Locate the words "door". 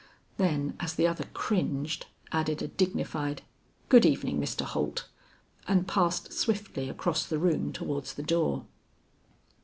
8.23-8.65